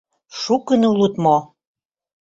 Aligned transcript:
—Шукын 0.41 0.81
улыт 0.91 1.15
мо? 1.23 1.37